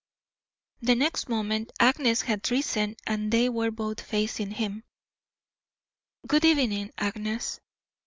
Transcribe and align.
The 0.81 0.95
next 0.95 1.29
moment 1.29 1.73
Agnes 1.79 2.23
had 2.23 2.49
risen 2.49 2.95
and 3.05 3.31
they 3.31 3.49
were 3.49 3.69
both 3.69 4.01
facing 4.01 4.49
him. 4.49 4.83
"Good 6.25 6.43
evening, 6.43 6.89
Agnes." 6.97 7.59